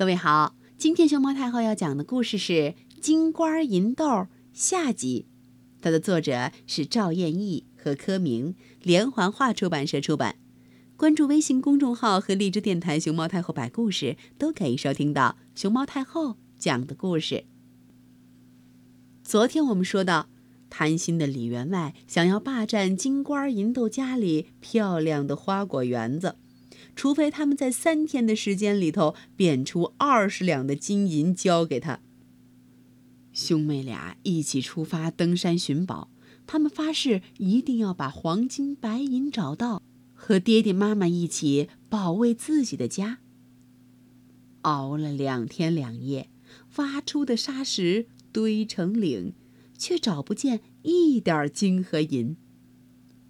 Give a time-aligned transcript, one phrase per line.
[0.00, 2.52] 各位好，今天熊猫太后要讲的故事是
[3.02, 4.06] 《金瓜银豆》
[4.50, 5.26] 下集，
[5.82, 10.36] 它的作者是赵燕义和柯明，连环画出版社出版。
[10.96, 17.44] 关注微信公众号和荔枝电台“熊猫太后摆故事”，都可以收听到熊猫太后讲的故事。
[19.22, 20.30] 昨天我们说到，
[20.70, 26.36] 贪心的李员外想要霸占金瓜银豆家里漂亮的花果园子。
[26.94, 32.00] 除非他们在三天的时间里头变出二十两的金银交给他，
[33.32, 36.10] 兄妹俩一起出发登山寻宝。
[36.46, 39.82] 他们发誓一定要把黄金白银找到，
[40.14, 43.18] 和爹爹妈妈一起保卫自己的家。
[44.62, 46.28] 熬了两天两夜，
[46.76, 49.32] 挖出的沙石堆成岭，
[49.78, 52.36] 却找不见一点金和银。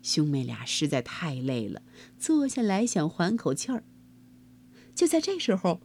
[0.03, 1.83] 兄妹俩实在太累了，
[2.19, 3.85] 坐下来想缓口气儿。
[4.95, 5.81] 就在这时候，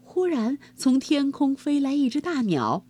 [0.00, 2.86] 忽然从天空飞来一只大鸟，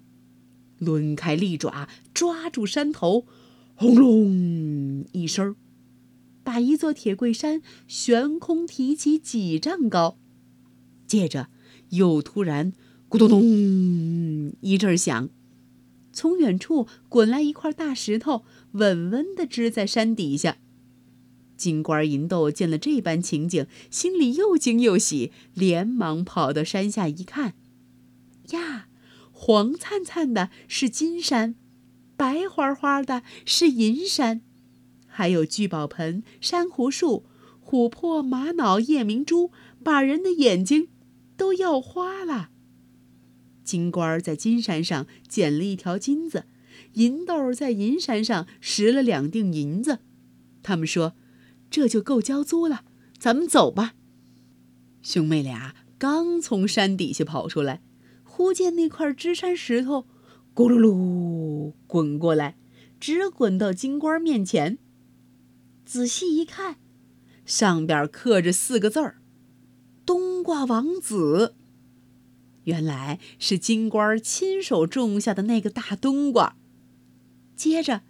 [0.79, 3.27] 抡开利爪抓住山头，
[3.75, 5.57] 轰隆一声，
[6.43, 10.19] 把一座铁柜山悬空提起几丈高。
[11.07, 11.49] 接着，
[11.91, 12.73] 又突然
[13.09, 15.29] 咕咚咚一阵响。
[16.13, 20.59] 从远处滚来一块大石头，稳稳地支在山底下。
[21.57, 27.55] 金瓜银豆见了这般情景，心里又惊又喜，连忙跑到山下一看，
[28.51, 28.89] 呀，
[29.31, 31.55] 黄灿灿的是金山，
[32.17, 34.41] 白花花的是银山，
[35.07, 37.27] 还有聚宝盆、珊瑚树、
[37.65, 39.53] 琥珀、玛瑙、夜明珠，
[39.85, 40.89] 把人的眼睛
[41.37, 42.51] 都要花了。
[43.73, 46.45] 金官在金山上捡了一条金子，
[46.93, 50.01] 银豆在银山上拾了两锭银子。
[50.63, 51.15] 他们说
[51.71, 52.85] ：“这就够交租了，
[53.19, 53.95] 咱们走吧。”
[55.01, 57.81] 兄妹俩刚从山底下跑出来，
[58.25, 60.07] 忽见那块支山石头
[60.55, 62.59] 咕噜噜滚过来，
[63.01, 64.77] 直滚到金官面前。
[65.87, 66.77] 仔细一看，
[67.47, 69.23] 上边刻着四个字儿
[70.05, 71.55] ：“冬瓜王子。”
[72.65, 76.57] 原来是金官亲手种下的那个大冬瓜。
[77.57, 78.03] 接着，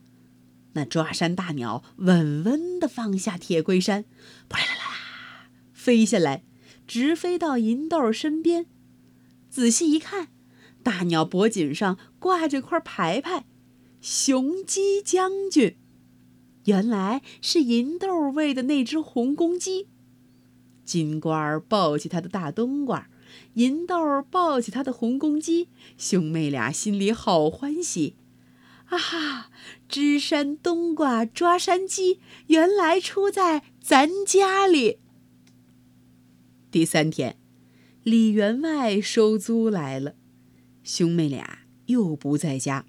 [0.75, 4.05] 那抓山大鸟稳稳地放下铁龟山，
[4.49, 6.45] 扑啦啦啦飞下来，
[6.87, 8.67] 直飞到银豆身边。
[9.51, 10.29] 仔细一看，
[10.83, 13.45] 大鸟脖颈上挂着块牌牌
[14.01, 15.77] ，“雄鸡将军”。
[16.67, 19.89] 原来是银豆喂的那只红公鸡。
[20.85, 23.09] 金官抱起他的大冬瓜。
[23.55, 28.17] 银豆抱起他的红公鸡，兄妹俩心里好欢喜。
[28.87, 29.51] 啊哈！
[29.89, 34.99] 支山冬瓜抓山鸡，原来出在咱家里。
[36.71, 37.39] 第三天，
[38.03, 40.15] 李员外收租来了，
[40.83, 42.85] 兄妹俩又不在家。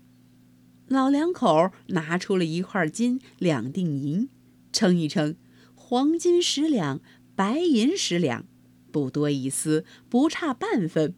[0.88, 4.28] 老两口拿出了一块金，两锭银，
[4.74, 5.38] 称一称，
[5.74, 7.00] 黄金十两，
[7.34, 8.46] 白银十两。
[8.94, 11.16] 不多一丝，不差半分。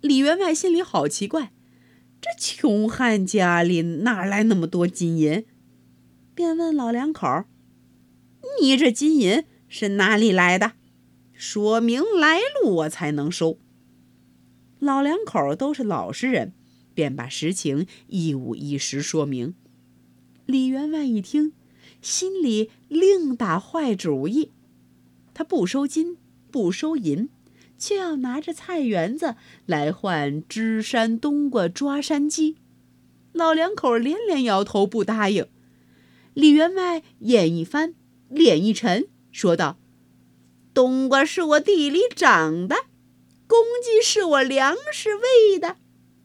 [0.00, 1.52] 李员外心里好奇怪，
[2.20, 5.44] 这穷汉家里哪来那么多金银？
[6.34, 7.44] 便问老两口
[8.60, 10.72] ：“你这金银是哪里来的？
[11.32, 13.58] 说明来路，我才能收。”
[14.80, 16.52] 老两口都是老实人，
[16.94, 19.54] 便把实情一五一十说明。
[20.46, 21.52] 李员外一听，
[22.00, 24.50] 心里另打坏主意，
[25.32, 26.16] 他不收金。
[26.52, 27.30] 不收银，
[27.78, 29.34] 却要拿着菜园子
[29.66, 32.58] 来换支山冬瓜抓山鸡。
[33.32, 35.48] 老两口连连摇头不答应。
[36.34, 37.94] 李员外眼一翻，
[38.28, 39.78] 脸一沉，说道
[40.74, 42.76] ：“冬瓜是我地里长的，
[43.46, 45.76] 公鸡是我粮食喂的，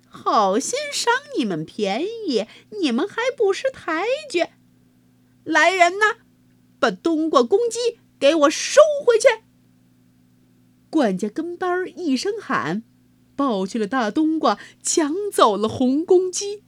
[0.08, 2.46] 好心赏你们便宜，
[2.82, 4.46] 你们还不识抬举。
[5.46, 6.18] 来人呐，
[6.80, 9.28] 把冬瓜、公鸡给我收回去！”
[10.98, 12.82] 管家跟班儿一声喊，
[13.36, 16.64] 抱去了大冬瓜，抢走了红公鸡。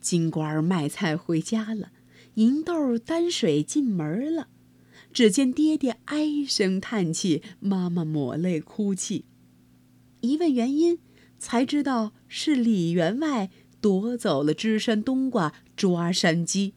[0.00, 1.92] 金官儿卖菜回家了，
[2.36, 4.48] 银豆担水进门了。
[5.12, 9.26] 只见爹爹唉声叹气，妈妈抹泪哭泣。
[10.22, 10.98] 一问原因，
[11.38, 13.50] 才知道是李员外
[13.82, 16.72] 夺走了支山冬瓜抓山鸡。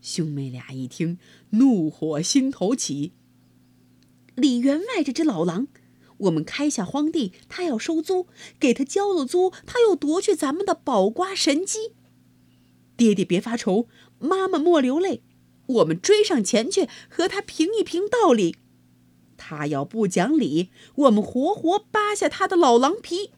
[0.00, 1.18] 兄妹俩一听，
[1.50, 3.12] 怒火心头起。
[4.38, 5.66] 李员外这只老狼，
[6.18, 8.28] 我们开下荒地，他要收租，
[8.60, 11.92] 给他交了租，他又夺去咱们的宝瓜神机。
[12.96, 13.88] 爹爹别发愁，
[14.20, 15.22] 妈妈莫流泪，
[15.66, 18.56] 我们追上前去和他评一评道理。
[19.36, 23.32] 他要不讲理，我们活活扒下他的老狼皮。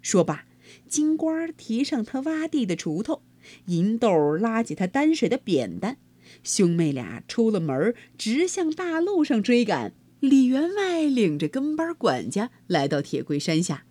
[0.00, 0.46] 说罢，
[0.88, 3.22] 金瓜提上他挖地的锄头，
[3.66, 5.98] 银豆拉起他担水的扁担，
[6.42, 9.94] 兄妹俩出了门，直向大路上追赶。
[10.20, 13.84] 李员外领着跟班管家来到铁桂山下，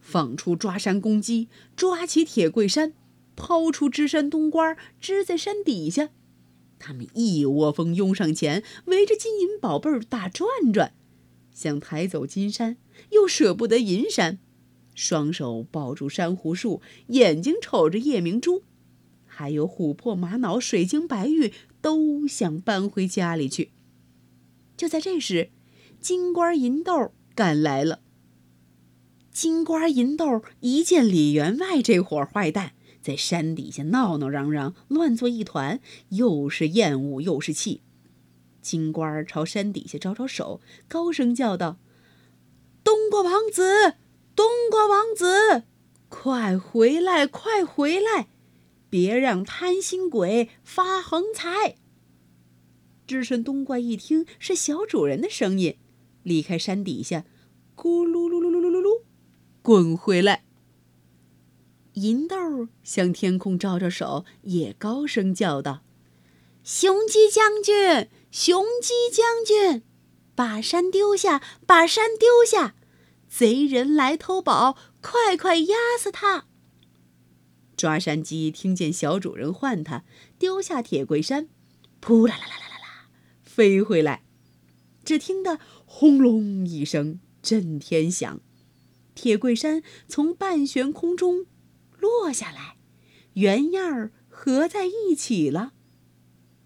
[0.00, 2.94] 放出抓山公鸡，抓起铁桂山，
[3.36, 6.08] 抛出支山冬瓜，支在山底下。
[6.78, 10.92] 他们一窝蜂拥上前，围着金银宝贝儿打转转，
[11.52, 12.78] 想抬走金山，
[13.10, 14.38] 又舍不得银山，
[14.94, 18.62] 双手抱住珊瑚树，眼睛瞅着夜明珠，
[19.26, 21.52] 还有琥珀、玛瑙、水晶、白玉，
[21.86, 23.70] 都想搬回家里去。
[24.76, 25.50] 就在这时，
[26.00, 28.00] 金瓜银豆赶来了。
[29.30, 35.78] 金瓜银豆一见李员外这伙坏蛋在山底下闹闹嚷嚷，乱作一团，
[36.08, 37.82] 又是厌恶又是气。
[38.60, 41.78] 金瓜朝山底下招招手，高声叫道
[42.82, 43.94] ：“冬瓜王子，
[44.34, 45.62] 冬瓜王子，
[46.08, 48.26] 快回来，快回来！
[48.96, 51.76] 别让贪心鬼发横财！”
[53.06, 55.76] 只身冬瓜一听是小主人的声音。
[56.22, 57.26] 离开山底下，
[57.76, 59.02] 咕噜噜噜噜噜噜噜，
[59.60, 60.44] 滚回来。
[61.92, 65.82] 银豆向天空招招手，也高声叫道
[66.64, 69.82] ：“雄鸡将军，雄鸡将军，
[70.34, 72.74] 把山丢下，把山丢下！
[73.28, 76.46] 贼人来偷宝，快快压死他！”
[77.76, 80.04] 抓山鸡听见小主人唤它，
[80.38, 81.48] 丢下铁桂山，
[82.00, 83.08] 扑啦啦啦啦啦啦，
[83.44, 84.22] 飞回来。
[85.04, 88.40] 只听得轰隆一声震天响，
[89.14, 91.46] 铁桂山从半悬空中
[91.98, 92.76] 落下来，
[93.34, 95.74] 原样儿合在一起了。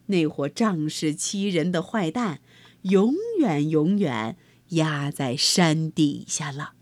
[0.07, 2.41] 那伙仗势欺人的坏蛋，
[2.83, 4.37] 永远永远
[4.71, 6.75] 压在山底下了。